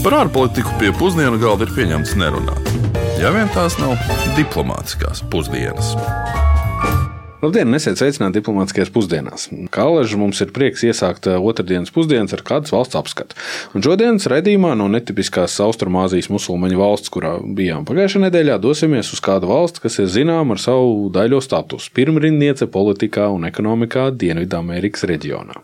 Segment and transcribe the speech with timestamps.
[0.00, 2.68] Par ārpolitiku pie pusdienu galda ir pieņemts nerunāt.
[3.20, 3.98] Ja vien tās nav
[4.32, 5.90] diplomātiskās pusdienas.
[7.42, 9.44] Labdien, nesiet sveicināti diplomātiskajās pusdienās.
[9.72, 13.36] Kā alaži mums ir prieks iesākt uh, otrdienas pusdienas ar kādas valsts apskatu.
[13.76, 19.52] Un šodienas redzījumā no netipiskās Austrumāzijas musulmaņu valsts, kurā bijām pagājušajā nedēļā, dosimies uz kādu
[19.52, 25.60] valsti, kas ir zināma ar savu daļo statusu- pirmrindniece politikā un ekonomikā Dienvidamerikas reģionā.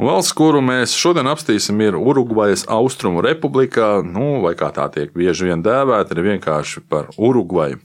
[0.00, 5.50] Valsts, kuru mēs šodien apstīsim, ir Urugvajas Austrumu Republikā, nu, vai kā tā tiek bieži
[5.50, 7.76] vien dēvēta, ir vienkārši par Urugvaju.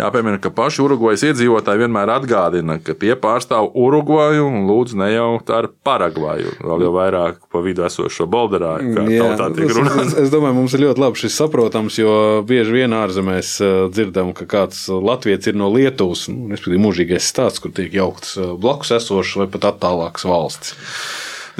[0.00, 5.68] Jāpiemina, ka paši Urugvajas iedzīvotāji vienmēr atgādina, ka tie pārstāv Urugvaju un lūdzu nejaukt ar
[5.84, 10.02] Paragvaju, vēl jau vairāk pa vidu esošo Bolderāju, kā Jā, tautā tiek es, runāts.
[10.06, 12.14] es, es domāju, mums ir ļoti labi šis saprotams, jo
[12.48, 17.60] bieži vien ārzemēs uh, dzirdam, ka kāds latviečs ir no Lietuvas, nu, respektīvi mūžīgais stāsts,
[17.60, 20.78] kur tiek jauktas uh, blakus esošas vai pat attālākas valstis.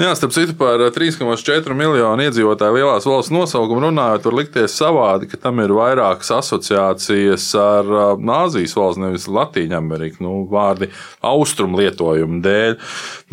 [0.01, 5.37] Jā, starp citu, par 3,4 miljonu iedzīvotāju lielās valsts nosaukumu runājot, var likties savādi, ka
[5.43, 10.89] tam ir vairākas asociācijas ar uh, Āzijas valsts, nevis Latviju Ameriku, nu, vārdi
[11.21, 12.75] austrumu lietojumu dēļ.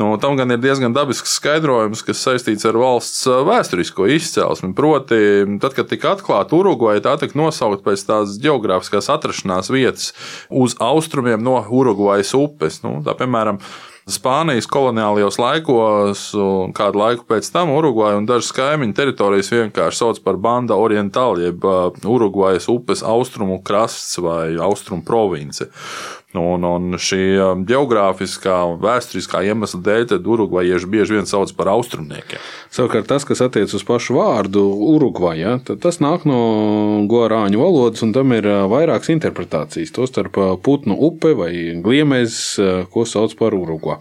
[0.03, 4.75] Nu, tam gan ir diezgan dabisks skaidrojums, kas saistīts ar valsts uh, vēsturisko izcelsmi.
[4.77, 5.25] Proti,
[5.65, 10.13] tad, kad tika atklāta Urugvaja, tā tika nosaukt pēc tās geogrāfiskās atrašanās vietas
[10.53, 12.83] uz austrumiem no Urugvajas upes.
[12.85, 13.65] Nu, tā, piemēram,
[14.09, 20.21] Spānijas koloniālajos laikos, un kādu laiku pēc tam Urugvaja un dažas kaimiņu teritorijas vienkārši sauc
[20.25, 25.69] par Banda Orientāli, jeb uh, Urugvajas upes austrumu krasts vai austrumu province.
[26.37, 32.43] Un, un šī um, geogrāfiskā un vēsturiskā iemesla dēļ urugvajieši bieži vien sauc par austrumniekiem.
[32.69, 34.61] Savukārt tas, kas attiecas uz pašu vārdu
[34.93, 39.95] Urugvaja, tad tas nāk no guarāņu valodas, un tam ir uh, vairākas interpretācijas.
[39.97, 41.49] Tostarp uh, putnu upe vai
[41.81, 43.97] gliemezs, uh, ko sauc par Urugva.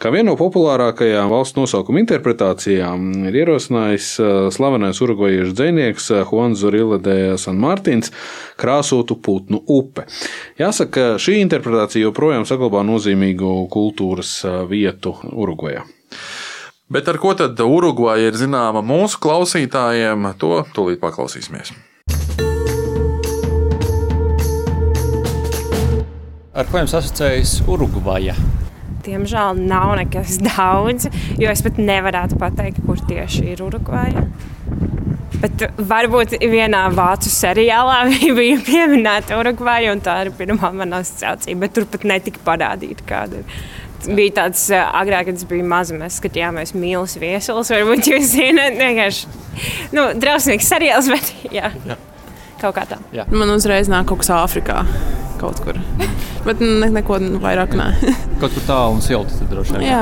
[0.00, 4.08] Kā viena no populārākajām valsts nosaukuma interpretācijām ir ierosinājis
[4.56, 8.08] slavenais urugvajiešu dzinieks Juans Zorilla de San Martins
[8.56, 10.08] krāsotu putnu upe.
[10.56, 11.65] Jāsaka, šī interpretācija
[12.00, 14.38] joprojām saglabā nozīmīgu kultūras
[14.70, 15.84] vietu Urugvajā.
[16.86, 21.74] Bet ar ko tad Urugvaja ir zināma mūsu klausītājiem, to tūlīt paklausīsimies.
[26.56, 28.32] Ar ko jums asociējas Urugvaja?
[29.04, 34.24] Diemžēl nav nekas daudz, jo es pat nevarētu pateikt, kur tieši ir Urugvaja.
[35.36, 37.98] Bet varbūt vienā vācu seriālā
[38.38, 41.58] bija pieminēta Urugvaja, un tā ir pirmā mana asociācija.
[41.60, 43.42] Bet tur pat netika parādīta, kāda.
[44.06, 47.72] Bija tāds uh, agrāk, kad es biju maza, mēs skatījāmies mīlestības viesulis.
[47.74, 51.98] Varbūt jūs zināt, vienkārši nu, drausmīgs seriāls, bet jā, jā.
[52.62, 53.00] kaut kā tā.
[53.32, 54.84] Man uzreiz nāk kaut kas Āfrikā.
[55.36, 55.76] Kaut kur.
[56.46, 57.90] Bet ne, neko vairāk nē.
[58.40, 59.84] Kaut kur tālu un silti tad droši vien.
[59.84, 60.00] Jā.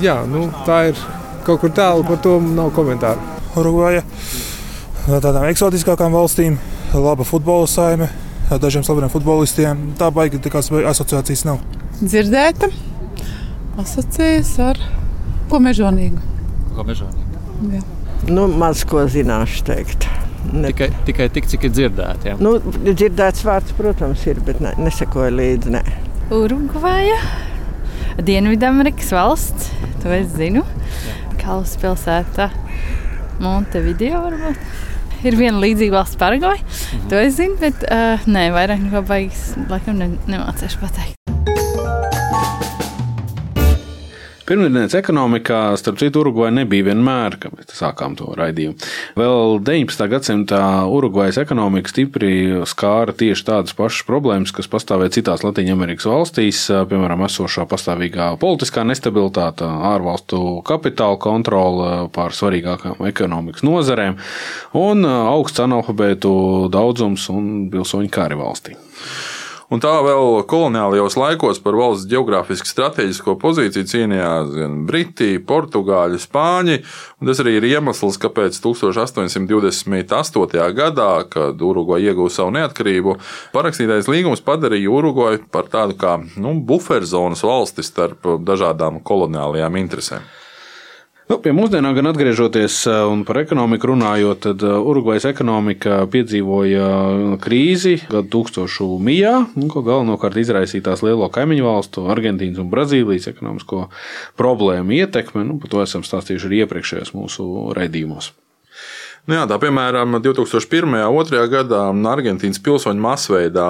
[0.00, 1.02] Jā, nu, tā ir
[1.44, 3.20] kaut kur tālu, par to nav komentāru.
[3.60, 4.00] Urugvaja
[5.04, 6.56] tādām eksotiskākām valstīm,
[6.96, 8.08] laba futbola saime,
[8.60, 9.82] dažiem slaveniem futbolistiem.
[10.00, 11.60] Tā baigi tikās asociācijas nav.
[12.00, 12.70] dzirdēta,
[13.80, 14.80] asociējas ar
[15.50, 16.22] ko mežonīgu.
[16.74, 17.42] Kā mežonīgi.
[17.76, 17.82] Jā.
[18.32, 20.08] Nu, maz ko zināšu teikt.
[20.52, 22.28] Ne, Tikai, tikai tik, cik ir dzirdēti.
[22.28, 22.36] Ja?
[22.40, 25.72] nu, dzirdēts vārds, protams, ir, bet ne, nesekoju līdzi.
[25.72, 25.82] Ne.
[26.32, 27.16] Urugvaja,
[28.24, 29.70] Dienvidamerikas valsts,
[30.02, 30.62] to es zinu.
[31.40, 32.50] Galvaspilsēta
[33.42, 34.60] Montevideo varbūt.
[35.24, 36.58] Ir viena līdzīga valsts Paragvai,
[37.08, 41.23] to es zinu, bet uh, nē, vairāk neko baigas, laikam ne, nemācīšu pateikt.
[44.44, 48.76] Pirmdienas ekonomikā, starp citu, Urugvajā nebija vienmēr, kad mēs sākām to raidījumu.
[49.16, 50.04] Vēl 19.
[50.12, 50.58] gadsimtā
[50.92, 52.34] Urugvajas ekonomika stipri
[52.68, 56.60] skāra tieši tādas pašas problēmas, kas pastāvēja citās Latvijas valstīs,
[56.90, 64.18] piemēram, esošā pastāvīgā politiskā nestabilitāte, ārvalstu kapitāla kontrole pār svarīgākām ekonomikas nozarēm
[64.76, 66.34] un augsts analfabētu
[66.74, 68.76] daudzums un pilsoņu kari valstī.
[69.72, 76.76] Un tā vēl koloniālajos laikos par valsts geogrāfiski strateģisko pozīciju cīnījās gan Briti, Portugāļi, Spāņi.
[77.24, 80.68] Tas arī ir iemesls, kāpēc 1828.
[80.76, 83.16] gadā, kad Urugvaja ieguva savu neatkarību,
[83.56, 90.43] parakstītais līgums padarīja Urugvaju par tādu kā nu, buferzonas valsti starp dažādām koloniālajām interesēm.
[91.24, 96.88] Nu, pie mūsdienām, gan atgriežoties un par ekonomiku runājot, tad Urugvajas ekonomika piedzīvoja
[97.40, 99.32] krīzi gadu tūkstošu mijā,
[99.72, 103.86] ko galvenokārt izraisīja tās lielo kaimiņu valstu, Argentīnas un Brazīlijas ekonomisko
[104.36, 105.48] problēmu ietekme.
[105.48, 108.34] Nu, par to esam stāstījuši arī iepriekšējos mūsu raidījumos.
[109.24, 110.84] Nu jā, tā piemēram, 2001.
[110.84, 111.44] un 2002.
[111.48, 111.78] gadā
[112.10, 113.68] Argentīnas pilsoņi masveidā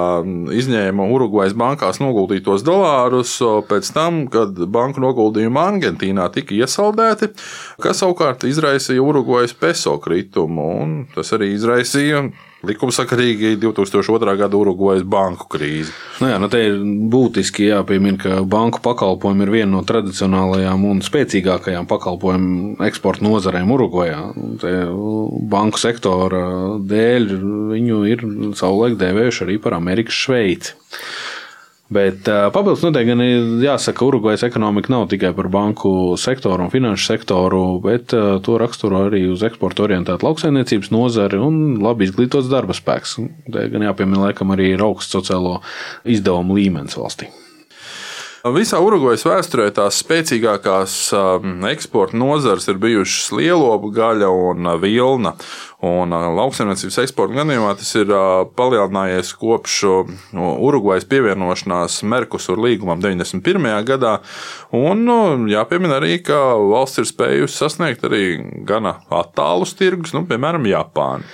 [0.51, 3.37] izņēma Urugvajas bankās noguldītos dolārus
[3.69, 7.31] pēc tam, kad banku noguldījumi Argentīnā tika iesaldēti,
[7.79, 10.67] kas savukārt izraisīja Urugvajas peso kritumu.
[11.15, 12.25] Tas arī izraisīja
[12.69, 14.35] likumsakarīgi 2002.
[14.39, 15.93] gada Urugvajas banku krīzi.
[16.21, 16.79] Nu jā, nu te ir
[17.11, 24.21] būtiski jāpiemina, ka banku pakalpojumi ir viena no tradicionālajām un spēcīgākajām pakalpojumu eksporta nozarēm Urugvajā.
[25.55, 26.45] Banku sektora
[26.81, 27.29] dēļ
[27.75, 28.25] viņu ir
[28.57, 30.75] savulaik dēvējuši arī par Amerikas Šveici.
[31.93, 36.65] Bet uh, papildus noteikti gan ir jāsaka, ka Urugvajas ekonomika nav tikai par banku sektoru
[36.65, 42.09] un finanšu sektoru, bet uh, to raksturo arī uz eksporta orientēta lauksaimniecības nozari un labi
[42.09, 43.19] izglītots darba spēks.
[43.53, 45.59] Te gan jāpiemina, laikam, arī ir augsts sociālo
[46.09, 47.29] izdevumu līmenis valstī.
[48.45, 50.95] Visā Urugvajas vēsturē tās spēcīgākās
[51.71, 55.31] eksporta nozares ir bijušas lielopu gaļa un vilna.
[55.85, 58.13] Un lauksaimniecības eksporta gadījumā tas ir
[58.53, 59.79] palielinājies kopš
[60.37, 63.65] Urugvajas pievienošanās Merkusur līgumam 91.
[63.89, 64.19] gadā.
[64.77, 68.23] Un jāpiemina arī, ka valsts ir spējusi sasniegt arī
[68.61, 71.25] gana attālus tirgus, nu, piemēram, Japānu.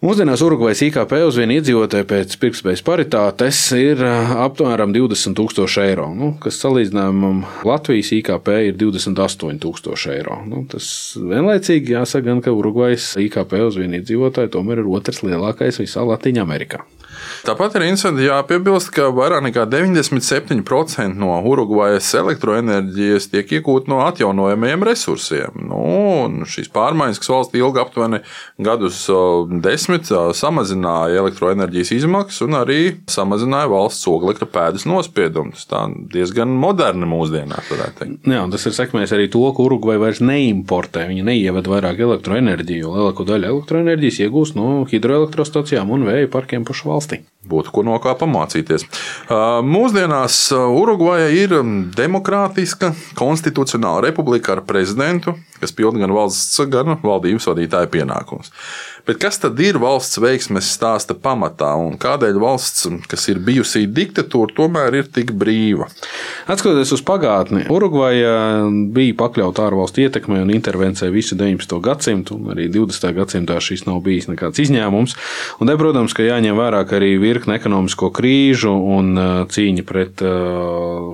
[0.00, 6.30] Mūsdienās Urugvajas IKP uz vienu iedzīvotāju pēc pirktspējas paritātes ir apmēram 20 000 eiro, nu,
[6.40, 10.38] kas salīdzinājumam Latvijas IKP ir 28 000 eiro.
[10.48, 10.88] Nu, tas
[11.20, 16.80] vienlaicīgi jāsaka, gan, ka Urugvajas IKP uz vienu iedzīvotāju tomēr ir otrs lielākais visā Latvijā.
[17.44, 24.84] Tāpat ir interesanti jāpiebilst, ka vairāk nekā 97% no Urugvajas elektroenerģijas tiek iegūta no atjaunojamiem
[24.86, 25.56] resursiem.
[25.68, 28.22] Nu, šīs pārmaiņas, kas valstī ilgi aptuveni
[28.60, 29.02] gadus
[29.64, 29.89] desmit,
[30.36, 32.78] samazināja elektroenerģijas izmaksas un arī
[33.10, 35.66] samazināja valsts oglekļa pēdas nospiedumus.
[35.70, 38.30] Tā diezgan moderni mūsdienās, varētu teikt.
[38.30, 41.06] Jā, tas ir sekmējis arī to, ka Urugvaja vairs neimportē.
[41.10, 46.90] Viņa neievada vairāk elektroenerģiju, jo lielāko daļu elektroenerģijas iegūst no hidroelektrostacijām un vēja parkiem pašu
[46.92, 47.22] valstī.
[47.50, 48.84] Būtu ko no kā pamācīties.
[49.64, 51.56] Mūsdienās Urugvaja ir
[51.96, 58.52] demokrātiska, konstitucionāla republika ar prezidentu, kas pilda gan valsts, gan valdības vadītāja pienākumus.
[59.06, 64.54] Bet kas tad ir valsts veiksmes stāsta pamatā un kādēļ valsts, kas ir bijusi diktatūra,
[64.56, 65.88] tomēr ir tik brīva?
[66.50, 71.78] Atskatoties uz pagātni, Urugvaja bija pakļauta ārvalstu ietekmei un intervencijai visu 19.
[71.84, 73.08] gadsimtu, un arī 20.
[73.16, 75.16] gadsimtā šis nav bijis nekāds izņēmums.
[75.60, 79.14] Un te, protams, ka jāņem vērā arī virkne ekonomisko krīžu un
[79.50, 80.24] cīņa pret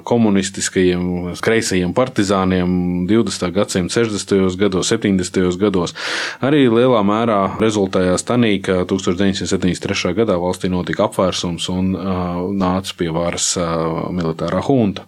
[0.06, 3.52] komunistiskajiem, kreisajiem partizāniem 20.
[3.56, 4.35] gadsimta 60.
[4.60, 5.58] Gados, 70.
[5.60, 5.96] gados.
[6.44, 10.14] Arī lielā mērā rezultējās tanī, ka 1973.
[10.16, 15.06] gadā valstī notika apvērsums un uh, nāca pie varas uh, militārā hunta.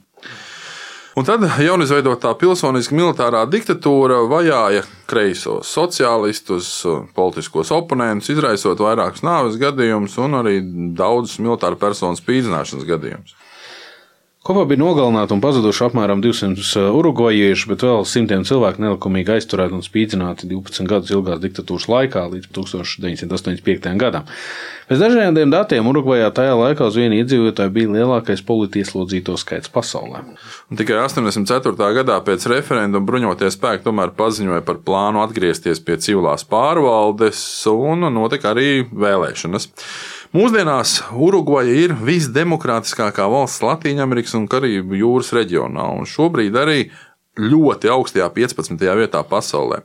[1.19, 6.69] Un tad jaunizveidotā pilsoniskā militārā diktatūra vajāja kreisos sociālistus,
[7.17, 10.61] politiskos oponentus, izraisot vairākus nāves gadījumus un arī
[10.95, 13.35] daudzus militāru personu spīdzināšanas gadījumus.
[14.47, 19.83] Kopā bija nogalināti un pazuduši apmēram 200 urugvajieši, bet vēl simtiem cilvēku nelikumīgi aizturēti un
[19.83, 23.89] spīdzināti 12 gadus ilgās diktatūras laikā līdz 1985.
[23.99, 24.29] gadam.
[24.89, 30.23] Pēc dažādiem datiem Urugvajā tajā laikā uz vienu iedzīvotāju bija lielākais politieslodzīto skaits pasaulē.
[30.71, 31.75] Un tikai 84.
[31.99, 37.43] gadā pēc referenduma bruņotie spēki tomēr paziņoja par plānu atgriezties pie civilās pārvaldes
[37.75, 39.69] un notika arī vēlēšanas.
[40.29, 46.83] Mūsdienās Urugvaja ir visdemokrātiskākā valsts Latvijas un Karību jūras reģionā, un šobrīd arī
[47.41, 48.85] ļoti augstajā 15.
[48.99, 49.79] vietā pasaulē.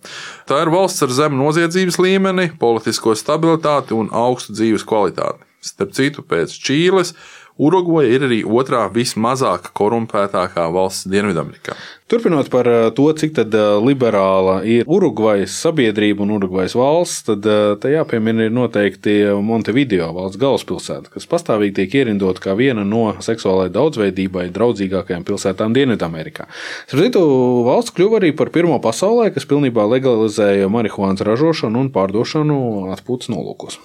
[0.44, 5.47] Tā ir valsts ar zemu noziedzības līmeni, politisko stabilitāti un augstu dzīves kvalitāti.
[5.64, 7.14] Starp citu, pēc Čīles
[7.62, 11.76] Urugvaja ir arī otrā vismazāk korumpētākā valsts Dienvidamerikā.
[12.10, 17.76] Turpinot par eh, to, cik eh, liberāla ir Urugvajas sabiedrība un Urugvajas valsts, tad eh,
[17.78, 23.69] te jāpiemina ir noteikti Montevideo valsts galvaspilsēta, kas pastāvīgi tiek ierindota kā viena no seksuālai
[23.74, 26.50] daudzveidībai draudzīgākajām pilsētām Dienvidamerikā.
[26.90, 27.24] Citu,
[27.69, 32.64] valsts kļuva arī par pirmo pasaulē, kas pilnībā legalizēja marihuānas ražošanu un pārdošanu
[32.98, 33.78] atpūtas nolūkos.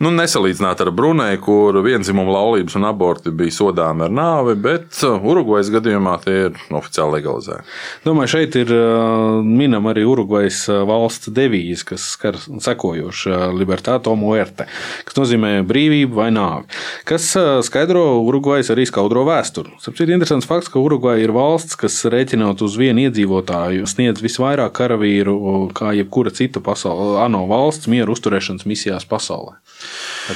[0.00, 5.18] Nu, nesalīdzināt ar Brunēju, kur vienzimuma laulības un aborti bija sodāmi ar nāvi, bet uh,
[5.28, 7.74] Urugvajas gadījumā tie ir oficiāli legalizēti.
[8.06, 14.64] Domāju, šeit ir uh, minama arī Urugvajas uh, valsts devīze, kas skar sekojoša libertāto muerte,
[15.04, 17.28] kas nozīmē brīvību vai nāvi, kas
[17.68, 19.76] skaidro Urugvajas arī skaudro vēsturi.
[19.84, 24.72] Sapratu, ir interesants fakts, ka Urugvaja ir valsts, kas rēķinot uz vienu iedzīvotāju sniedz visvairāk
[24.80, 25.36] karavīru
[25.76, 29.60] kā jebkura cita pasaules, ANO valsts mieru uzturēšanas misijās pasaulē.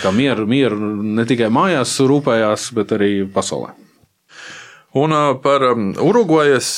[0.03, 0.79] Tā mieru, mieru
[1.17, 3.75] ne tikai mājās rūpējās, bet arī pasaulē.
[4.95, 5.11] Un
[5.43, 6.69] par Urugvajas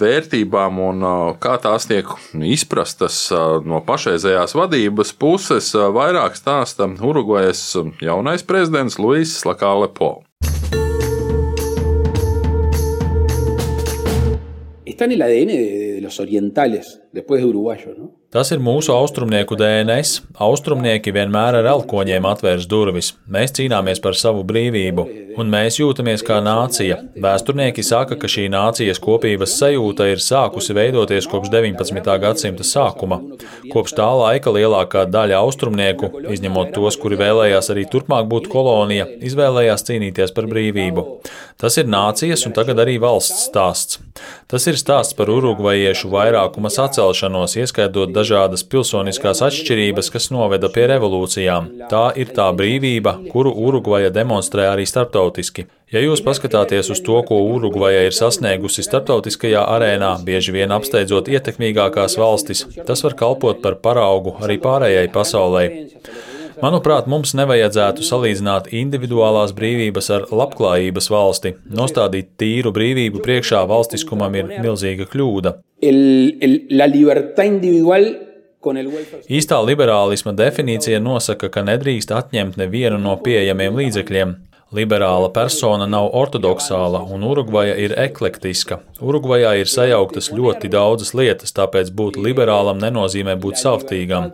[0.00, 1.06] vērtībām un
[1.40, 2.10] kā tās tiek
[2.44, 3.22] izprastas
[3.64, 7.62] no pašreizējās vadības puses, vairāk stāsta Urugvajas
[8.04, 10.18] jaunais prezidents Luis Lakāle Po.
[14.84, 18.12] Está en el ADN de, de los orientales, después de uruguayos, ¿no?
[18.34, 20.24] Tas ir mūsu austrumnieku DNS.
[20.42, 23.12] Austrumnieki vienmēr ar elkoņiem atvērs durvis.
[23.30, 25.04] Mēs cīnāmies par savu brīvību,
[25.38, 26.96] un mēs jūtamies kā nācija.
[27.14, 32.10] Vēsturnieki saka, ka šī nācijas kopības sajūta ir sākusi veidoties kopš 19.
[32.24, 33.20] gadsimta sākuma.
[33.70, 39.86] Kopš tā laika lielākā daļa austrumnieku, izņemot tos, kuri vēlējās arī turpmāk būt kolonija, izvēlējās
[39.92, 41.06] cīnīties par brīvību.
[41.62, 44.02] Tas ir nācijas un tagad arī valsts stāsts.
[44.50, 48.23] Tas ir stāsts par urugvajiešu vairākuma sacelšanos, ieskaitot dažādas
[48.70, 51.70] pilsoniskās atšķirības, kas noveda pie revolūcijām.
[51.90, 55.66] Tā ir tā brīvība, kuru Urugvaja demonstrē arī starptautiski.
[55.92, 62.18] Ja jūs paskatāties uz to, ko Urugvaja ir sasniegusi starptautiskajā arēnā, bieži vien apsteidzot ietekmīgākās
[62.18, 65.68] valstis, tas var kalpot par paraugu arī pārējai pasaulē.
[66.62, 71.54] Manuprāt, mums nevajadzētu salīdzināt individuālās brīvības ar labklājības valsti.
[71.74, 75.56] Nostādīt tīru brīvību priekšā valstiskumam ir milzīga kļūda.
[79.28, 84.36] Īstā liberālisma definīcija nosaka, ka nedrīkst atņemt nevienu no pieejamiem līdzekļiem.
[84.74, 88.80] Liberāla persona nav ortodoksāla, un Urugvaja ir eklektiska.
[88.98, 94.32] Urugvajā ir sajauktas ļoti daudzas lietas, tāpēc būt liberālam nenozīmē būt savtīgam.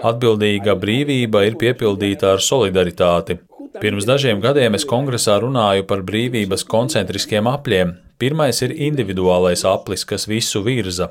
[0.00, 3.42] Atbildīga brīvība ir piepildīta ar solidaritāti.
[3.82, 7.96] Pirms dažiem gadiem es kongresā runāju par brīvības koncentriskiem apļiem.
[8.22, 11.10] Pirmais ir individuālais aplis, kas visu virza,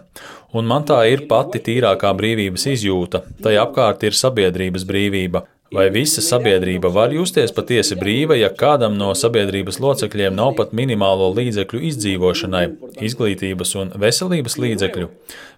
[0.55, 3.21] un man tā ir pati tīrākā brīvības izjūta.
[3.43, 5.43] Tai apkārt ir sabiedrības brīvība.
[5.73, 11.31] Vai visa sabiedrība var justies patiesi brīva, ja kādam no sabiedrības locekļiem nav pat minimālo
[11.33, 12.65] līdzekļu izdzīvošanai,
[13.09, 15.09] izglītības un veselības līdzekļu?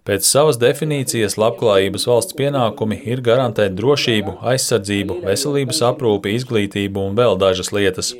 [0.05, 7.33] Pēc savas definīcijas labklājības valsts pienākumi ir garantēt drošību, aizsardzību, veselības aprūpi, izglītību un vēl
[7.41, 8.11] dažas lietas.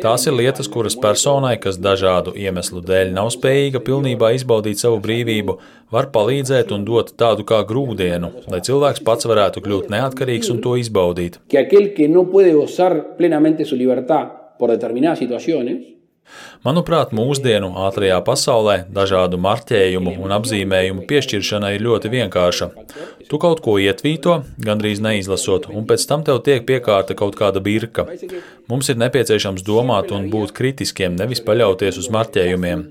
[0.00, 5.58] Tās ir lietas, kuras personai, kas dažādu iemeslu dēļ nav spējīga pilnībā izbaudīt savu brīvību,
[5.92, 10.78] var palīdzēt un dot tādu kā grūdienu, lai cilvēks pats varētu kļūt neatkarīgs un to
[10.80, 11.36] izbaudīt.
[16.66, 22.70] Manuprāt, mūsdienu ātrajā pasaulē dažādu marķējumu un apzīmējumu piešķiršana ir ļoti vienkārša.
[23.30, 28.08] Tu kaut ko ietvīto, gandrīz neizlasot, un pēc tam tev tiek piekārta kaut kāda birka.
[28.70, 32.84] Mums ir nepieciešams domāt un būt kritiskiem, nevis paļauties uz marķējumiem.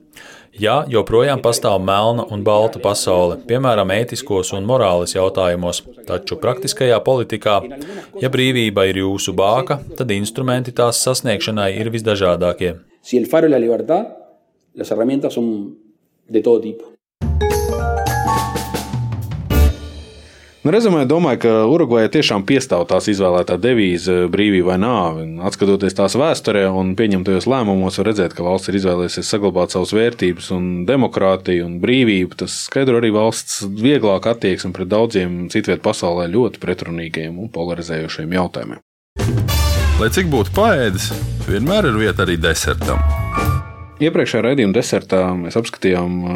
[0.56, 7.60] Jā, joprojām pastāv melna un balta pasaule, piemēram, ētiskos un morāles jautājumos, taču praktiskajā politikā,
[8.24, 12.78] ja brīvība ir jūsu bāka, tad instrumenti tās sasniegšanai ir visdažādākie.
[13.06, 14.18] Si el faro es la libertad,
[14.74, 15.78] las herramientas son
[16.28, 16.86] de todo tipo.
[20.66, 25.26] Nu, rezumē, domāju, ka Urugvajai tiešām piestāv tās izvēlētā devīze brīvība vai nāve.
[25.46, 30.50] Atskatoties tās vēsturē un pieņemtajos lēmumos, var redzēt, ka valsts ir izvēlējusies saglabāt savas vērtības
[30.58, 32.40] un demokrātiju un brīvību.
[32.42, 38.82] Tas skaidro arī valsts vieglāk attieksmi pret daudziem citvietu pasaulē ļoti pretrunīgiem un polarizējošiem jautājumiem.
[39.96, 41.06] Lai cik būtu paēdis,
[41.48, 43.00] vienmēr ir vieta arī desertam.
[44.04, 46.36] Iepriekšējā raidījuma desertā mēs apskatījām uh,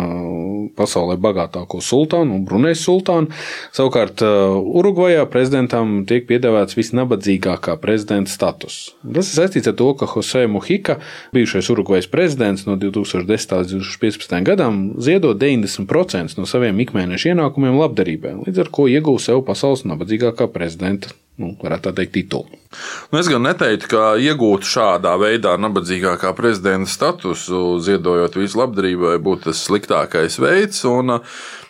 [0.80, 3.28] pasaulē bagātāko sultānu, Brunēs sultānu.
[3.76, 8.80] Savukārt uh, Urugvajā prezidentam tiek piedāvāts visnabadzīgākā prezidenta status.
[9.04, 11.02] Tas ir saistīts ar to, ka Jose Muhika,
[11.36, 13.28] bijušais Urugvajas prezidents no 2010.
[13.28, 14.40] līdz 2015.
[14.48, 20.48] gadam, ziedo 90% no saviem ikmēneša ienākumiem labdarībai, līdz ar to iegūst sev pasaules nabadzīgākā
[20.56, 22.60] prezidenta nu, varētu tā teikt, titulu.
[23.10, 29.48] Nu, es gan neteiktu, ka iegūt šādā veidā nabadzīgākā prezidenta statusu, ziedojot visu labdarībai, būtu
[29.50, 30.84] tas sliktākais veids.
[30.86, 31.18] Un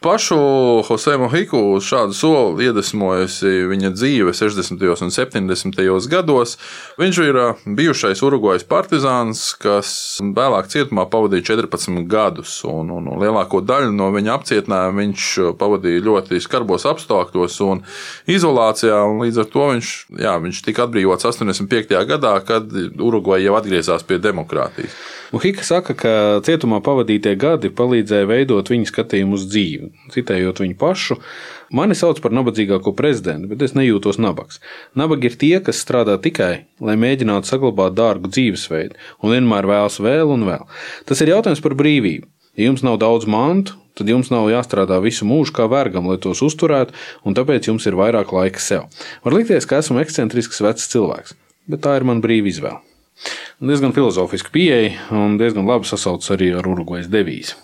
[0.04, 0.40] pašu
[0.84, 4.84] Jose Mohiku šādu soli iedvesmojusi viņa dzīve 60.
[5.06, 6.10] un 70.
[6.12, 6.58] gados.
[7.00, 7.40] Viņš ir
[7.80, 14.12] bijušais Urugvajas partizāns, kas vēlāk cietumā pavadīja 14 gadus, un, un, un lielāko daļu no
[14.18, 15.30] viņa apcietinājuma viņš
[15.64, 17.86] pavadīja ļoti skarbos apstākļos un
[18.28, 19.00] izolācijā.
[19.08, 19.90] Un līdz ar to viņš,
[20.24, 21.96] jā, viņš tika atbrīvots 85.
[22.10, 24.96] gadā, kad Urugvaja jau atgriezās pie demokrātijas.
[25.34, 26.14] Muhika saka, ka
[26.46, 29.92] cietumā pavadītie gadi palīdzēja veidot viņa skatījumu uz dzīvi.
[30.16, 31.20] Citējot viņu pašu,
[31.76, 34.58] mani sauc par nabadzīgāko prezidentu, bet es nejūtos nabaks.
[34.98, 40.34] Nabagi ir tie, kas strādā tikai, lai mēģinātu saglabāt dārgu dzīvesveidu, un vienmēr vēlas vēl
[40.34, 40.66] un vēl.
[41.06, 42.32] Tas ir jautājums par brīvību.
[42.60, 46.42] Ja jums nav daudz mantu, tad jums nav jāstrādā visu mūžu kā vergam, lai tos
[46.44, 46.92] uzturētu,
[47.24, 48.90] un tāpēc jums ir vairāk laika sev.
[49.24, 51.38] Var likties, ka esmu ekscentrisks vecs cilvēks,
[51.72, 52.84] bet tā ir mana brīva izvēle.
[53.64, 57.56] Diezgan filozofiska pieeja un diezgan labi sasaucas arī ar Urugvajas devīzi.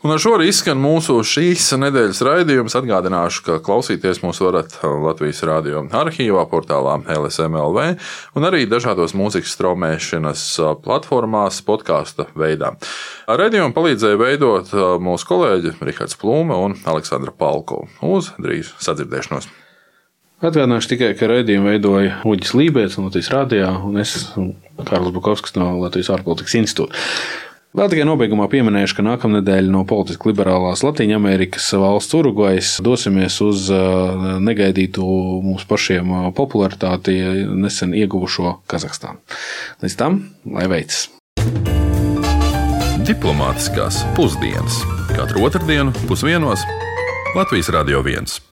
[0.00, 2.72] Un ar šo arī skan mūsu šīs nedēļas raidījums.
[2.78, 7.82] Atgādināšu, ka klausīties mūs varat Latvijas radio arhīvā, portālā LSMLV
[8.32, 10.44] un arī dažādos mūzikas straumēšanas
[10.86, 12.72] platformās, podkāstu veidā.
[13.28, 14.72] Radījumu palīdzēja veidot
[15.04, 17.82] mūsu kolēģi Rihards Plūme un Aleksandra Palko.
[18.00, 19.50] Uz drīz sadzirdēšanos!
[20.40, 24.16] Atgādināšu tikai, ka raidījumu veidoja Uģis Lībēns no Latvijas Rādio un es,
[24.80, 27.04] Kārlis Bukovskis no Latvijas ārpolitikas institūta.
[27.70, 33.68] Vēl tikai nobeigumā pieminēšu, ka nākamnedēļ no politiski liberālās Latvijas valsts Urugvajas dosimies uz
[34.42, 35.06] negaidītu
[35.46, 37.14] mums pašiem popularitāti
[37.54, 39.22] nesen ieguvušo Kazahstānu.
[39.86, 40.18] Līdz tam,
[40.50, 41.06] lai veicas!
[43.06, 44.82] Diplomātiskās pusdienas
[45.14, 46.66] katru otrdienu pusdienos
[47.38, 48.40] Latvijas Radio 1.